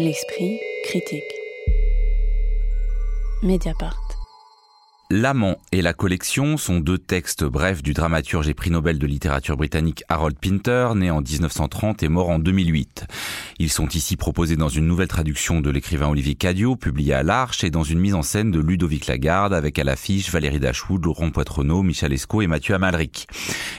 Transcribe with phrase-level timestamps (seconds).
[0.00, 1.24] L'esprit critique.
[3.42, 3.98] Mediapart.
[5.10, 9.56] L'amant et la collection sont deux textes brefs du dramaturge et prix Nobel de littérature
[9.56, 13.06] britannique Harold Pinter, né en 1930 et mort en 2008.
[13.60, 17.64] Ils sont ici proposés dans une nouvelle traduction de l'écrivain Olivier Cadio, publiée à l'Arche,
[17.64, 21.30] et dans une mise en scène de Ludovic Lagarde, avec à l'affiche Valérie Dashwood, Laurent
[21.30, 23.26] Poitrenaud, Michel Esco et Mathieu Amalric.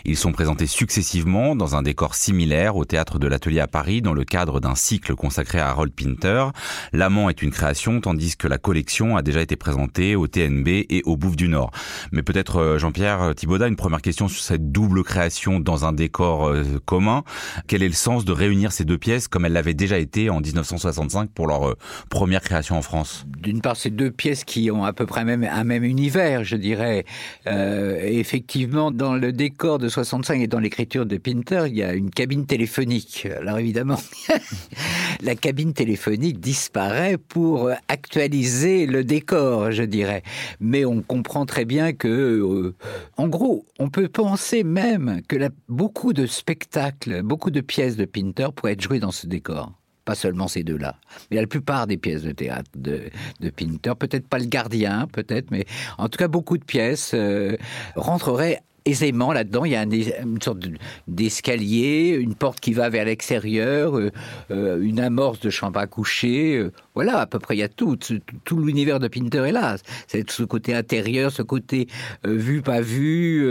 [0.03, 4.11] Ils sont présentés successivement dans un décor similaire au théâtre de l'Atelier à Paris, dans
[4.11, 6.47] le cadre d'un cycle consacré à Harold Pinter.
[6.91, 11.03] L'amant est une création, tandis que la collection a déjà été présentée au TNB et
[11.05, 11.71] au Bouffe du Nord.
[12.11, 16.49] Mais peut-être euh, Jean-Pierre Thibaudat, une première question sur cette double création dans un décor
[16.49, 17.23] euh, commun.
[17.67, 21.29] Quel est le sens de réunir ces deux pièces comme elles déjà été en 1965
[21.31, 21.77] pour leur euh,
[22.09, 25.43] première création en France D'une part, ces deux pièces qui ont à peu près même,
[25.43, 27.05] un même univers, je dirais.
[27.47, 31.93] Euh, effectivement, dans le décor de 65 et dans l'écriture de Pinter, il y a
[31.93, 33.27] une cabine téléphonique.
[33.39, 33.99] Alors évidemment,
[35.21, 40.23] la cabine téléphonique disparaît pour actualiser le décor, je dirais.
[40.59, 42.75] Mais on comprend très bien que, euh,
[43.17, 48.47] en gros, on peut penser même que beaucoup de spectacles, beaucoup de pièces de Pinter
[48.55, 49.58] pourraient être jouées dans ce décor
[50.05, 50.95] pas seulement ces deux-là,
[51.29, 55.51] mais la plupart des pièces de théâtre de, de Pinter, peut-être pas le gardien, peut-être,
[55.51, 55.65] mais
[55.97, 57.57] en tout cas beaucoup de pièces euh,
[57.95, 59.65] rentreraient aisément là-dedans.
[59.65, 60.59] Il y a un, une sorte
[61.07, 64.11] d'escalier, une porte qui va vers l'extérieur, euh,
[64.51, 66.57] euh, une amorce de chambre à coucher.
[66.57, 67.95] Euh, voilà, à peu près, il y a tout.
[67.95, 69.77] Tout, l'univers de Pinter est là.
[70.07, 71.87] C'est ce côté intérieur, ce côté
[72.25, 73.41] vu, pas vu,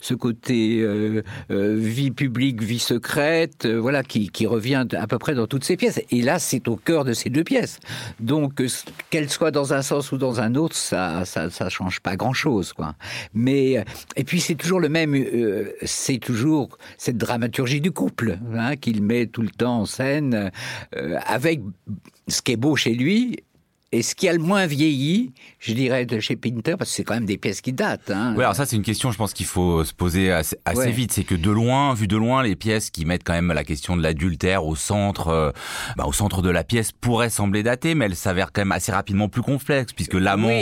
[0.00, 0.84] ce côté
[1.50, 6.00] vie publique, vie secrète, voilà, qui, qui, revient à peu près dans toutes ces pièces.
[6.10, 7.78] Et là, c'est au cœur de ces deux pièces.
[8.18, 8.60] Donc,
[9.10, 12.72] qu'elles soient dans un sens ou dans un autre, ça, ça, ça change pas grand-chose,
[12.72, 12.94] quoi.
[13.34, 13.84] Mais,
[14.16, 19.02] et puis, c'est toujours le même, euh, c'est toujours cette dramaturgie du couple hein, qu'il
[19.02, 20.50] met tout le temps en scène,
[20.96, 21.60] euh, avec
[22.28, 23.38] ce qui est beau chez lui
[23.92, 27.04] et ce qui a le moins vieilli, je dirais, de chez Pinter, parce que c'est
[27.04, 28.10] quand même des pièces qui datent.
[28.10, 28.34] Hein.
[28.36, 31.12] Oui, alors ça, c'est une question, je pense qu'il faut se poser assez, assez vite.
[31.12, 33.96] C'est que de loin, vu de loin, les pièces qui mettent quand même la question
[33.96, 35.50] de l'adultère au centre, euh,
[35.96, 38.92] bah, au centre de la pièce pourraient sembler datées, mais elles s'avèrent quand même assez
[38.92, 40.60] rapidement plus complexes, puisque l'amant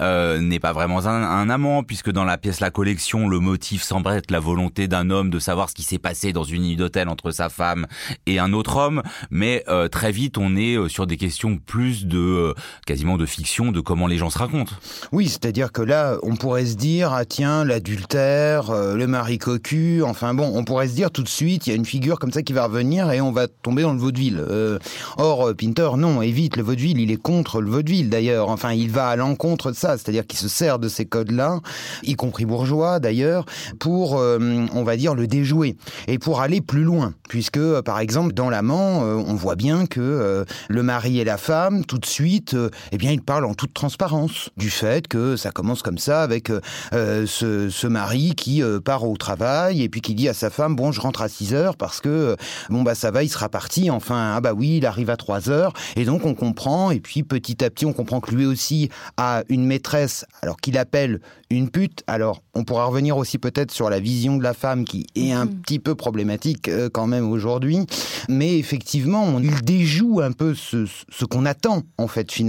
[0.00, 3.84] euh, n'est pas vraiment un, un, amant, puisque dans la pièce La Collection, le motif
[3.84, 6.76] semble être la volonté d'un homme de savoir ce qui s'est passé dans une nuit
[6.76, 7.86] d'hôtel entre sa femme
[8.26, 12.06] et un autre homme, mais euh, très vite, on est euh, sur des questions plus
[12.06, 12.54] de euh,
[12.86, 14.74] quasiment de fiction de comment les gens se racontent.
[15.12, 20.02] Oui, c'est-à-dire que là, on pourrait se dire, ah tiens, l'adultère, euh, le mari cocu,
[20.02, 22.32] enfin bon, on pourrait se dire tout de suite, il y a une figure comme
[22.32, 24.38] ça qui va revenir et on va tomber dans le vaudeville.
[24.38, 24.78] Euh,
[25.16, 28.90] or, euh, Pinter, non, évite le vaudeville, il est contre le vaudeville d'ailleurs, enfin il
[28.90, 31.60] va à l'encontre de ça, c'est-à-dire qu'il se sert de ces codes-là,
[32.02, 33.44] y compris bourgeois d'ailleurs,
[33.78, 35.76] pour, on va dire, le déjouer
[36.08, 40.82] et pour aller plus loin, puisque par exemple dans l'amant, on voit bien que le
[40.82, 42.53] mari et la femme, tout de suite,
[42.92, 46.50] eh bien, il parle en toute transparence du fait que ça commence comme ça avec
[46.92, 50.50] euh, ce, ce, mari qui euh, part au travail et puis qui dit à sa
[50.50, 52.36] femme bon, je rentre à 6 heures parce que euh,
[52.70, 53.90] bon bah ça va, il sera parti.
[53.90, 57.22] Enfin, ah bah oui, il arrive à 3 heures et donc on comprend et puis
[57.22, 61.20] petit à petit on comprend que lui aussi a une maîtresse alors qu'il appelle
[61.50, 62.02] une pute.
[62.06, 65.44] Alors on pourra revenir aussi peut-être sur la vision de la femme qui est un
[65.44, 65.54] mmh.
[65.60, 67.86] petit peu problématique quand même aujourd'hui,
[68.28, 72.43] mais effectivement on, il déjoue un peu ce, ce qu'on attend en fait finalement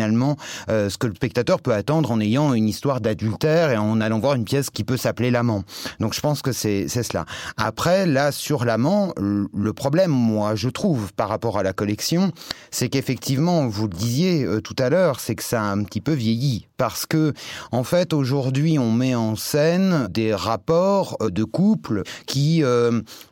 [0.70, 4.20] euh, ce que le spectateur peut attendre en ayant une histoire d'adultère et en allant
[4.20, 5.64] voir une pièce qui peut s'appeler L'amant.
[6.00, 7.26] Donc je pense que c'est cela.
[7.58, 12.32] Après, là, sur L'amant, le problème, moi, je trouve, par rapport à la collection,
[12.72, 16.02] c'est qu'effectivement, vous le disiez euh, tout à l'heure, c'est que ça a un petit
[16.02, 16.68] peu vieilli.
[16.78, 17.34] Parce que,
[17.72, 22.64] en fait, aujourd'hui, on met en scène des rapports euh, de couple qui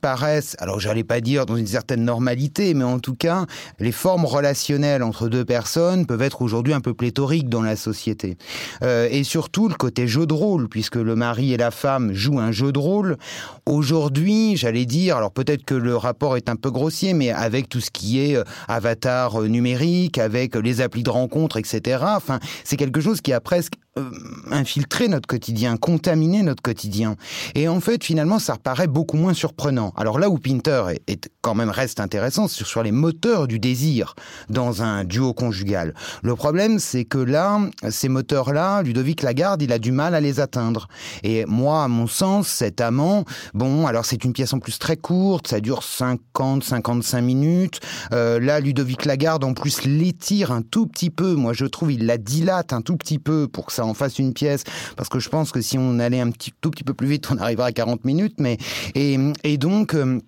[0.02, 3.46] paraissent, alors j'allais pas dire dans une certaine normalité, mais en tout cas,
[3.80, 8.38] les formes relationnelles entre deux personnes peuvent être aujourd'hui un peu pléthorique dans la société.
[8.84, 12.40] Euh, et surtout le côté jeu de rôle, puisque le mari et la femme jouent
[12.40, 13.18] un jeu de rôle.
[13.66, 17.82] Aujourd'hui, j'allais dire, alors peut-être que le rapport est un peu grossier, mais avec tout
[17.82, 22.04] ce qui est euh, avatar euh, numérique, avec les applis de rencontre, etc.
[22.16, 24.10] Enfin, c'est quelque chose qui a presque euh,
[24.50, 27.16] infiltrer notre quotidien, contaminer notre quotidien.
[27.54, 29.94] Et en fait, finalement, ça paraît beaucoup moins surprenant.
[29.96, 34.16] Alors là où Pinter est, quand même reste intéressant, c'est sur les moteurs du désir
[34.50, 35.94] dans un duo conjugal.
[36.24, 37.60] Le problème, c'est que là,
[37.92, 40.88] ces moteurs-là, Ludovic Lagarde, il a du mal à les atteindre.
[41.22, 44.98] Et moi, à mon sens, cet amant, bon, alors c'est une pièce en plus très
[44.98, 47.80] courte, ça dure 50, 55 minutes.
[48.12, 51.36] Euh, là, Ludovic Lagarde, en plus, l'étire un tout petit peu.
[51.36, 54.20] Moi, je trouve, il la dilate un tout petit peu pour que ça en fasse
[54.20, 54.64] une pièce,
[54.96, 57.30] parce que je pense que si on allait un petit, tout petit peu plus vite,
[57.32, 58.58] on arriverait à 40 minutes, mais,
[58.96, 60.20] et, et donc, euh,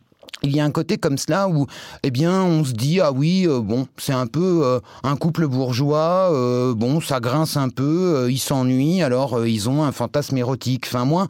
[0.43, 1.65] il y a un côté comme cela où,
[2.03, 5.47] eh bien, on se dit ah oui, euh, bon, c'est un peu euh, un couple
[5.47, 10.85] bourgeois, euh, bon, ça grince un peu, ils s'ennuient, alors ils ont un fantasme érotique.
[10.87, 11.27] Enfin moi,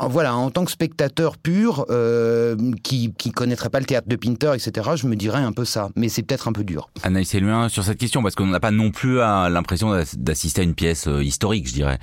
[0.00, 1.86] voilà, en tant que spectateur pur
[2.82, 5.88] qui qui connaîtrait pas le théâtre de Pinter, etc., je me dirais un peu ça,
[5.96, 6.90] mais c'est peut-être un peu dur.
[7.02, 10.74] Anaïs Eluin, sur cette question, parce qu'on n'a pas non plus l'impression d'assister à une
[10.74, 11.98] pièce historique, je dirais.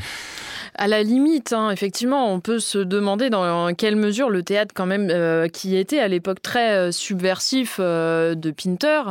[0.77, 4.85] À la limite, hein, effectivement, on peut se demander dans quelle mesure le théâtre, quand
[4.85, 5.09] même,
[5.49, 9.01] qui était à l'époque très euh, subversif euh, de Pinter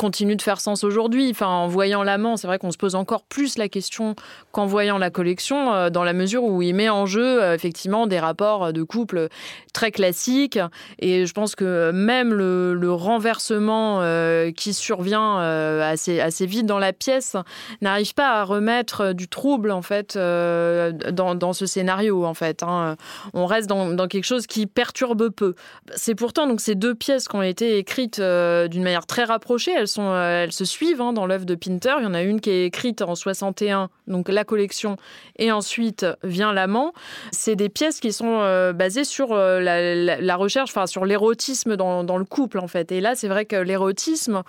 [0.00, 1.28] continue de faire sens aujourd'hui.
[1.30, 4.16] Enfin, en voyant l'amant, c'est vrai qu'on se pose encore plus la question
[4.50, 8.18] qu'en voyant la collection, euh, dans la mesure où il met en jeu effectivement des
[8.18, 9.28] rapports de couple
[9.74, 10.58] très classiques.
[11.00, 14.00] Et je pense que même le, renversement
[14.56, 17.36] qui survient assez, vite dans la pièce
[17.82, 22.24] n'arrive pas à remettre du trouble en fait dans, ce scénario.
[22.24, 22.96] En fait, hein.
[23.32, 25.54] on reste dans, quelque chose qui perturbe peu.
[25.94, 29.86] C'est pourtant donc ces deux pièces qui ont été écrites euh, d'une manière très rapprochée.
[29.98, 31.94] Euh, elles se suivent hein, dans l'œuvre de Pinter.
[31.98, 34.96] Il y en a une qui est écrite en 61, donc la collection,
[35.36, 36.92] et ensuite vient l'amant.
[37.32, 42.24] C'est des pièces qui sont euh, basées sur la, recherche, enfin sur l'érotisme dans, le
[42.24, 42.92] couple en fait.
[42.92, 44.42] Et là, c'est vrai que l'érotisme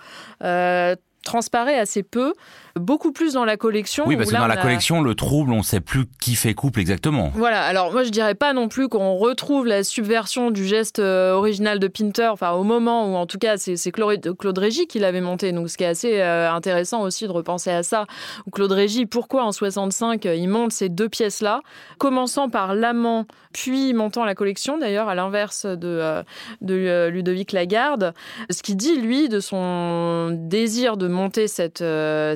[1.22, 2.34] transparaît assez peu
[2.76, 4.04] beaucoup plus dans la collection.
[4.06, 6.80] Oui, parce que dans la collection, le trouble, on ne sait plus qui fait couple
[6.80, 7.30] exactement.
[7.34, 11.32] Voilà, alors moi je dirais pas non plus qu'on retrouve la subversion du geste euh,
[11.32, 15.20] original de Pinter, enfin au moment où en tout cas c'est Claude Régis qui l'avait
[15.20, 18.06] monté, donc ce qui est assez euh, intéressant aussi de repenser à ça.
[18.52, 21.60] Claude Régis, pourquoi en 65 il monte ces deux pièces-là,
[21.98, 26.22] commençant par l'amant, puis montant la collection d'ailleurs à l'inverse de, euh,
[26.60, 28.14] de Ludovic Lagarde,
[28.50, 31.84] ce qui dit lui de son désir de monter cette,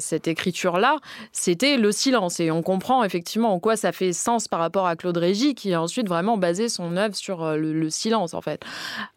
[0.01, 0.97] cette écriture-là,
[1.33, 2.41] c'était le silence.
[2.41, 5.73] Et on comprend effectivement en quoi ça fait sens par rapport à Claude Régis, qui
[5.75, 8.63] a ensuite vraiment basé son œuvre sur euh, le, silence, en fait.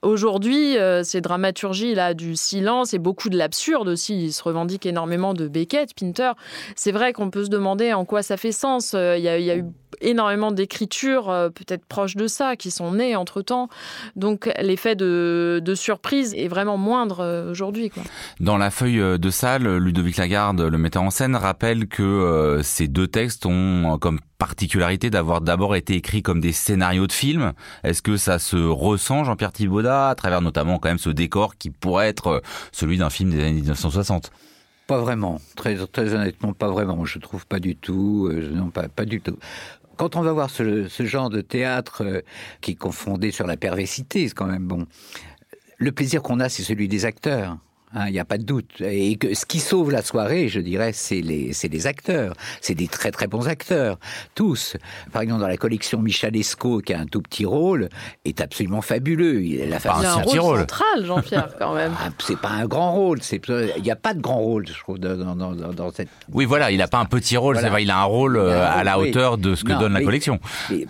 [0.01, 5.33] Aujourd'hui, euh, ces dramaturgies-là du silence et beaucoup de l'absurde aussi, il se revendique énormément
[5.33, 6.31] de Beckett, Pinter.
[6.75, 8.93] C'est vrai qu'on peut se demander en quoi ça fait sens.
[8.93, 9.55] Euh, il y a,
[10.01, 13.69] énormément d'écritures peut-être proches de ça qui sont nées entre-temps.
[14.15, 17.91] Donc l'effet de, surprise est vraiment moindre aujourd'hui.
[18.39, 22.87] Dans la feuille de salle, Ludovic Lagarde, le metteur en scène rappelle que euh, ces
[22.87, 27.53] deux textes ont comme particularité d'avoir d'abord été écrits comme des scénarios de films.
[27.83, 31.69] Est-ce que ça se ressent, Jean-Pierre Thibaudat, à travers notamment quand même ce décor qui
[31.69, 32.39] pourrait être euh,
[32.71, 34.31] celui d'un film des années 1960
[34.87, 37.03] Pas vraiment, très, très honnêtement, pas vraiment.
[37.05, 39.37] Je trouve pas du tout, euh, non pas, pas du tout
[39.99, 42.23] quand on va voir ce, genre de théâtre
[42.61, 44.87] qui est confondé sur la perversité, c'est quand même bon.
[45.77, 47.57] Le plaisir qu'on a, c'est celui des acteurs.
[47.91, 48.81] Hein, il n'y a pas de doute.
[48.81, 52.35] Et que ce qui sauve la soirée, je dirais, c'est les, c'est les acteurs.
[52.61, 53.97] C'est des très très bons acteurs,
[54.35, 54.77] tous.
[55.11, 57.89] Par exemple, dans la collection Michalesco, qui a un tout petit rôle,
[58.25, 59.41] est absolument fabuleux.
[59.41, 61.91] Il, a, un, rôle central, Jean-Pierre, quand même.
[61.99, 63.23] Ah, c'est pas un grand rôle.
[63.23, 66.09] C'est, il n'y a pas de grand rôle, je trouve, dans, dans, dans, cette.
[66.31, 67.57] Oui, voilà, il n'a pas un petit rôle.
[67.57, 70.03] C'est vrai, il a un rôle euh, à la hauteur de ce que donne la
[70.03, 70.39] collection.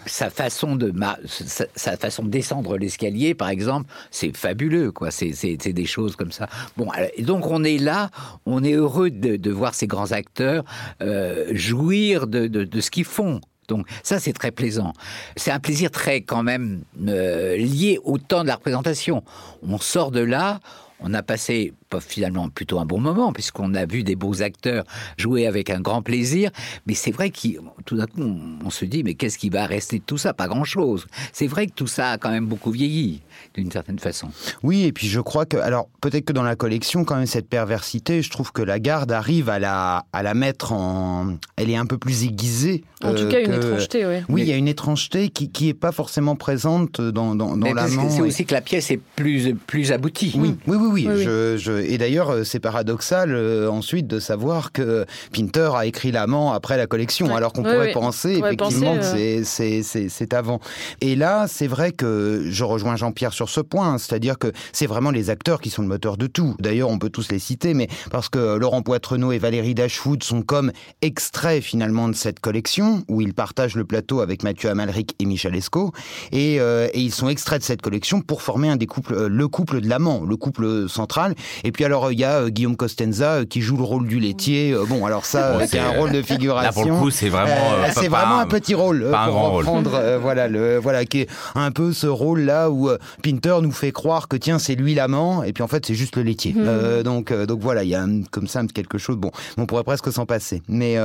[0.06, 0.94] sa façon de
[1.26, 5.12] sa, façon de descendre l'escalier, par exemple, c'est fabuleux, quoi.
[5.12, 6.50] C'est, c'est, c'est des choses comme ça.
[6.76, 8.10] Bon, et donc on est là,
[8.46, 10.64] on est heureux de, voir ces grands acteurs
[11.02, 13.42] euh, jouir de, ce qu'ils font.
[13.68, 14.94] Donc ça, c'est très plaisant.
[15.36, 19.24] C'est un plaisir très quand même euh, lié au temps de la représentation.
[19.62, 20.60] On sort de là,
[21.00, 24.84] on a passé finalement plutôt un bon moment, puisqu'on a vu des beaux acteurs
[25.18, 26.52] jouer avec un grand plaisir.
[26.86, 27.48] Mais c'est vrai que
[27.86, 28.22] tout d'un coup,
[28.64, 30.34] on, se dit, mais qu'est-ce qui va rester de tout ça?
[30.34, 31.08] Pas grand-chose.
[31.34, 33.22] C'est vrai que tout ça a quand même beaucoup vieilli,
[33.56, 34.30] d'une certaine façon.
[34.62, 37.50] Oui, et puis je crois que, alors peut-être que dans la collection, quand même, cette
[37.50, 41.38] perversité, je trouve que la garde arrive à la, à la mettre en...
[41.56, 42.84] Elle est un peu plus aiguisée.
[43.02, 44.16] En tout cas, une étrangeté, oui.
[44.28, 48.10] Oui, il y a une étrangeté qui n'est pas forcément présente dans, dans, dans l'amant.
[48.10, 50.34] C'est aussi que la pièce est plus, plus aboutie.
[50.36, 51.08] Oui, oui, oui.
[51.10, 56.12] oui, Je, et d'ailleurs, euh, c'est paradoxal euh, ensuite de savoir que Pinter a écrit
[56.12, 60.60] l'amant après la collection, alors qu'on pourrait penser effectivement que euh, c'est avant.
[61.02, 65.12] Et là, c'est vrai que je rejoins Jean-Pierre sur ce point, c'est-à-dire que c'est vraiment
[65.12, 66.56] les acteurs qui sont le moteur de tout.
[66.60, 70.42] D'ailleurs, on peut tous les citer, mais parce que Laurent Poitrenaud et Valérie Dashwood sont
[70.42, 70.72] comme
[71.02, 75.56] extraits finalement de cette collection, où ils partagent le plateau avec Mathieu Amalric et Michel
[75.56, 75.92] Esco,
[76.32, 79.82] et, et ils sont extraits de cette collection pour former un des couples, le couple
[79.82, 81.36] de l'amant, le couple central.
[81.64, 84.76] Et Et puis alors il y a Guillaume Costenza qui joue le rôle du laitier.
[84.88, 86.68] bon alors ça c'est un rôle de figuration.
[86.68, 87.54] Là pour le coup c'est vraiment
[87.94, 90.20] c'est vraiment un petit rôle pas pour un grand reprendre rôle.
[90.20, 92.90] voilà le voilà qui est un peu ce rôle là où
[93.22, 96.16] Pinter nous fait croire que tiens c'est lui l'amant et puis en fait c'est juste
[96.16, 96.54] le laitier.
[96.54, 97.04] Mmh.
[97.04, 100.26] donc donc voilà il y a comme ça quelque chose bon on pourrait presque s'en
[100.26, 100.64] passer.
[100.68, 100.98] Mais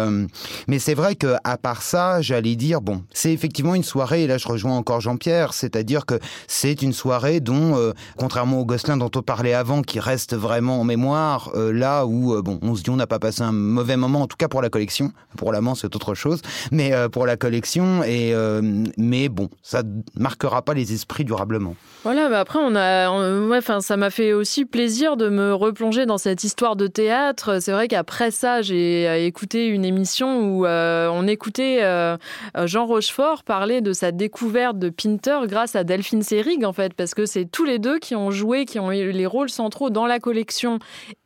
[0.66, 4.26] mais c'est vrai que à part ça j'allais dire bon c'est effectivement une soirée et
[4.26, 6.18] là je rejoins encore Jean-Pierre c'est-à-dire que
[6.48, 10.84] c'est une soirée dont contrairement au Gosselin dont on parlait avant qui reste vraiment en
[10.84, 14.26] mémoire là où bon on se dit on n'a pas passé un mauvais moment en
[14.26, 15.12] tout cas pour la collection.
[15.36, 16.40] Pour l'amant c'est autre chose.
[16.70, 18.34] Mais pour la collection et
[18.96, 19.82] mais bon ça
[20.16, 21.74] marquera pas les esprits durablement.
[22.02, 23.10] Voilà mais après on a
[23.48, 27.60] ouais, enfin ça m'a fait aussi plaisir de me replonger dans cette histoire de théâtre.
[27.60, 32.16] C'est vrai qu'après ça j'ai écouté une émission où euh, on écoutait euh,
[32.64, 37.14] Jean Rochefort parler de sa découverte de Pinter grâce à Delphine Seyrig en fait parce
[37.14, 40.06] que c'est tous les deux qui ont joué qui ont eu les rôles centraux dans
[40.06, 40.43] la collection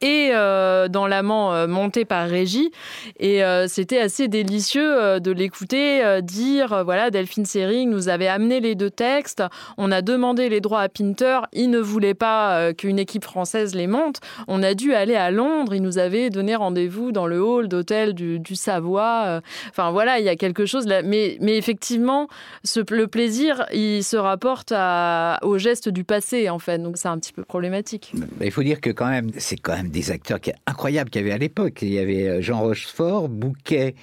[0.01, 2.71] et euh, dans l'amant euh, monté par Régie.
[3.19, 8.75] Et euh, c'était assez délicieux de l'écouter dire voilà Delphine Seyrig nous avait amené les
[8.75, 9.43] deux textes.
[9.77, 11.41] On a demandé les droits à Pinter.
[11.53, 14.21] Il ne voulait pas qu'une équipe française les monte.
[14.47, 15.75] On a dû aller à Londres.
[15.75, 19.41] Il nous avait donné rendez-vous dans le hall d'hôtel du, Savoie.
[19.71, 21.03] Enfin voilà il y a quelque chose là.
[21.03, 22.29] Mais, effectivement
[22.65, 26.79] ce, le plaisir il se rapporte à, au geste du passé en fait.
[26.79, 28.13] Donc c'est un petit peu problématique.
[28.41, 31.25] Il faut dire que quand même c'est quand même des acteurs qui incroyables qu'il y
[31.25, 33.95] avait à l'époque il y avait Jean Rochefort Bouquet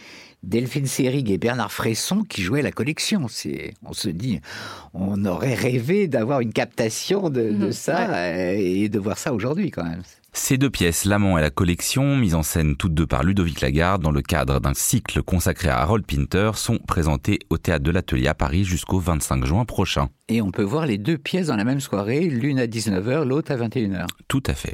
[0.46, 3.28] Delphine Seyrig et Bernard Fresson qui jouaient la collection.
[3.28, 4.40] C'est, on se dit,
[4.94, 8.64] on aurait rêvé d'avoir une captation de, de mmh, ça ouais.
[8.64, 10.04] et de voir ça aujourd'hui quand même.
[10.34, 14.04] Ces deux pièces, L'amant et la collection, mises en scène toutes deux par Ludovic Lagarde
[14.04, 18.28] dans le cadre d'un cycle consacré à Harold Pinter, sont présentées au théâtre de l'Atelier
[18.28, 20.10] à Paris jusqu'au 25 juin prochain.
[20.28, 23.54] Et on peut voir les deux pièces dans la même soirée, l'une à 19h, l'autre
[23.54, 24.08] à 21h.
[24.28, 24.74] Tout à fait.